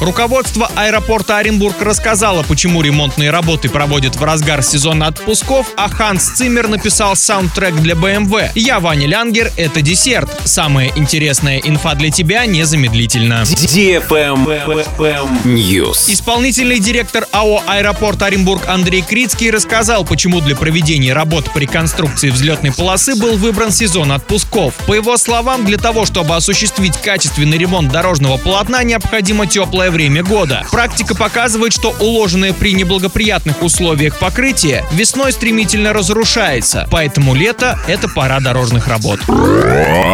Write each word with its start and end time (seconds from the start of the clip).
Руководство 0.00 0.70
аэропорта 0.76 1.36
Оренбург 1.36 1.82
рассказало, 1.82 2.42
почему 2.42 2.80
ремонтные 2.80 3.30
работы 3.30 3.68
проводят 3.68 4.16
в 4.16 4.24
разгар 4.24 4.62
сезона 4.62 5.08
отпусков, 5.08 5.66
а 5.76 5.90
Ханс 5.90 6.30
Циммер 6.36 6.68
написал 6.68 7.16
саундтрек 7.16 7.74
для 7.76 7.94
BMW. 7.94 8.48
Я 8.54 8.80
Ваня 8.80 9.06
Лянгер, 9.06 9.52
это 9.58 9.82
десерт. 9.82 10.30
Самая 10.46 10.90
интересная 10.96 11.58
инфа 11.58 11.94
для 11.96 12.10
тебя 12.10 12.46
незамедлительно. 12.46 13.44
News. 15.44 16.10
Исполнительный 16.10 16.78
директор 16.78 17.26
АО 17.32 17.62
«Аэропорт 17.66 18.22
Оренбург» 18.22 18.62
Андрей 18.68 19.02
Крицкий 19.02 19.50
рассказал, 19.50 20.06
почему 20.06 20.40
для 20.40 20.56
проведения 20.56 21.12
работ 21.12 21.52
по 21.52 21.58
реконструкции 21.58 22.30
взлетной 22.30 22.72
полосы 22.72 23.16
был 23.16 23.36
выбран 23.36 23.70
сезон 23.70 24.12
отпусков. 24.12 24.72
По 24.86 24.94
его 24.94 25.18
словам, 25.18 25.66
для 25.66 25.76
того, 25.76 26.06
чтобы 26.06 26.36
осуществить 26.36 26.96
качественный 26.96 27.58
ремонт 27.58 27.92
дорожного 27.92 28.38
полотна, 28.38 28.82
необходимо 28.82 29.46
теплое 29.46 29.89
время 29.90 30.22
года. 30.22 30.64
Практика 30.70 31.14
показывает, 31.14 31.72
что 31.72 31.94
уложенное 32.00 32.52
при 32.52 32.72
неблагоприятных 32.74 33.62
условиях 33.62 34.18
покрытие 34.18 34.84
весной 34.92 35.32
стремительно 35.32 35.92
разрушается, 35.92 36.86
поэтому 36.90 37.34
лето— 37.34 37.78
это 37.88 38.08
пора 38.08 38.40
дорожных 38.40 38.88
работ. 38.88 39.20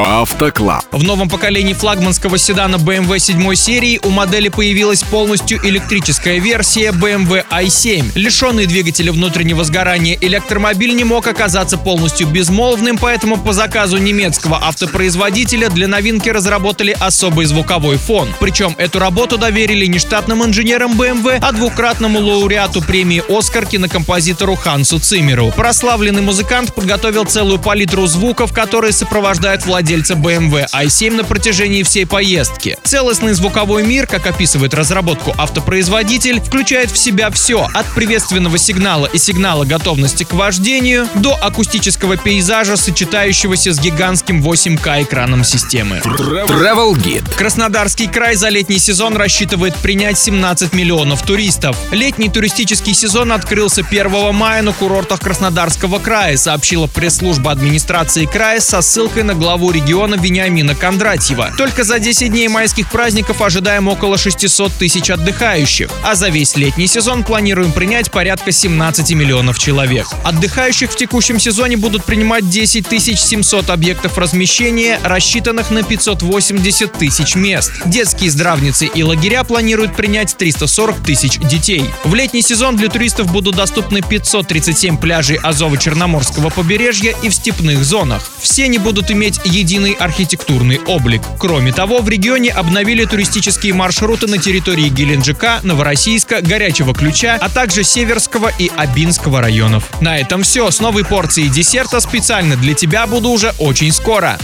Автоклаб. 0.07 0.85
В 0.93 1.03
новом 1.03 1.29
поколении 1.29 1.75
флагманского 1.75 2.39
седана 2.39 2.77
BMW 2.77 3.19
7 3.19 3.55
серии 3.55 4.01
у 4.03 4.11
модели 4.11 4.49
появилась 4.49 5.03
полностью 5.03 5.59
электрическая 5.63 6.39
версия 6.39 6.91
BMW 6.91 7.45
i7. 7.51 8.13
Лишенный 8.15 8.67
двигателя 8.67 9.13
внутреннего 9.13 9.65
сгорания 9.65 10.17
электромобиль 10.21 10.95
не 10.95 11.05
мог 11.05 11.27
оказаться 11.27 11.77
полностью 11.77 12.27
безмолвным, 12.29 12.99
поэтому 12.99 13.37
по 13.37 13.53
заказу 13.53 13.99
немецкого 13.99 14.59
автопроизводителя 14.63 15.69
для 15.69 15.89
новинки 15.89 16.29
разработали 16.29 16.97
особый 16.99 17.47
звуковой 17.47 17.97
фон. 17.97 18.35
Причем 18.41 18.75
эту 18.79 18.99
работу 18.99 19.37
доверили 19.39 19.66
не 19.75 19.99
штатным 19.99 20.45
инженерам 20.45 20.93
BMW, 21.01 21.39
а 21.41 21.53
двукратному 21.53 22.21
лауреату 22.21 22.81
премии 22.83 23.23
«Оскар» 23.29 23.67
кинокомпозитору 23.67 24.55
Хансу 24.55 24.99
Циммеру. 24.99 25.53
Прославленный 25.57 26.23
музыкант 26.23 26.75
подготовил 26.75 27.25
целую 27.25 27.59
палитру 27.59 28.07
звуков, 28.07 28.53
которые 28.53 28.93
сопровождают 28.93 29.67
владельца 29.67 30.15
BMW 30.15 30.67
i7 30.73 31.17
на 31.17 31.25
протяжении 31.25 31.83
всей 31.83 32.07
поездки. 32.07 32.79
Целостный 32.85 33.33
звуковой 33.33 33.83
мир, 33.83 34.07
как 34.07 34.27
описывает 34.27 34.75
разработку 34.75 35.35
автопроизводитель, 35.37 36.41
включает 36.41 36.91
в 36.91 36.97
себя 36.97 37.31
все 37.31 37.69
от 37.75 37.87
приветственного 37.95 38.59
сигнала 38.59 39.07
и 39.07 39.19
сигнала 39.19 39.65
готовности 39.65 40.25
к 40.25 40.33
вождению 40.33 41.09
до 41.15 41.35
акустического 41.35 42.17
пейзажа, 42.17 42.77
сочетающегося 42.77 43.73
с 43.73 43.81
гигантским 43.81 44.43
8К 44.43 45.03
экраном 45.03 45.45
системы. 45.45 46.01
Travel 46.05 46.95
Guide. 46.95 47.35
Краснодарский 47.37 48.07
край 48.07 48.37
за 48.37 48.49
летний 48.49 48.79
сезон 48.79 49.17
рассчитывает 49.57 49.77
принять 49.77 50.19
17 50.19 50.75
миллионов 50.75 51.23
туристов. 51.23 51.77
Летний 51.91 52.29
туристический 52.29 52.93
сезон 52.93 53.33
открылся 53.33 53.81
1 53.81 54.35
мая 54.35 54.61
на 54.61 54.73
курортах 54.73 55.21
Краснодарского 55.21 55.99
края, 55.99 56.37
сообщила 56.37 56.87
пресс-служба 56.87 57.53
администрации 57.53 58.27
края 58.27 58.61
со 58.61 58.83
ссылкой 58.83 59.23
на 59.23 59.35
главу 59.35 59.71
региона 59.71 60.17
Вениамина 60.17 60.75
Кондратьева. 60.75 61.55
Только 61.57 61.85
за 61.85 61.99
10 61.99 62.31
дней 62.31 62.49
майских 62.49 62.91
праздников 62.91 63.41
ожидаем 63.41 63.89
около 63.89 64.19
600 64.19 64.73
тысяч 64.73 65.09
отдыхающих, 65.09 65.89
а 66.05 66.15
за 66.15 66.29
весь 66.29 66.57
летний 66.57 66.87
сезон 66.87 67.25
планируем 67.25 67.73
принять 67.73 68.11
порядка 68.11 68.53
17 68.53 69.13
миллионов 69.13 69.59
человек. 69.59 70.07
Отдыхающих 70.23 70.91
в 70.91 70.97
текущем 70.97 71.41
сезоне 71.41 71.79
будут 71.79 72.05
принимать 72.05 72.49
10 72.51 72.87
700 72.87 73.71
объектов 73.71 74.19
размещения, 74.19 75.01
рассчитанных 75.03 75.71
на 75.71 75.83
580 75.83 76.93
тысяч 76.93 77.37
мест. 77.37 77.73
Детские 77.87 78.31
здравницы 78.31 78.87
и 78.87 79.03
лагеря 79.03 79.46
планируют 79.47 79.95
принять 79.97 80.37
340 80.37 81.05
тысяч 81.05 81.39
детей. 81.39 81.85
В 82.05 82.15
летний 82.15 82.43
сезон 82.43 82.77
для 82.77 82.89
туристов 82.89 83.33
будут 83.33 83.57
доступны 83.57 84.03
537 84.03 84.99
пляжей 84.99 85.39
Азово-Черноморского 85.39 86.53
побережья 86.53 87.15
и 87.23 87.29
в 87.29 87.35
степных 87.35 87.85
зонах. 87.85 88.23
Все 88.39 88.65
они 88.65 88.79
будут 88.79 89.11
иметь 89.11 89.41
единый 89.45 89.93
архитектурный 89.93 90.81
облик. 90.87 91.23
Кроме 91.39 91.73
того, 91.73 92.01
в 92.01 92.09
регионе 92.09 92.51
обновили 92.51 93.05
туристические 93.05 93.75
маршруты 93.75 94.27
на 94.27 94.39
территории 94.39 94.89
Геленджика, 94.89 95.61
Новороссийска, 95.63 96.43
Горячего 96.43 96.95
Ключа, 96.95 97.39
а 97.41 97.49
также 97.49 97.85
Северского 97.85 98.53
и 98.59 98.71
Абинского 98.77 99.41
районов. 99.41 99.85
На 100.01 100.19
этом 100.19 100.43
все. 100.43 100.71
С 100.71 100.81
новой 100.81 101.05
порцией 101.05 101.49
десерта 101.49 102.01
специально 102.01 102.57
для 102.57 102.75
тебя 102.75 103.07
буду 103.07 103.31
уже 103.31 103.55
очень 103.59 103.93
скоро. 103.93 104.39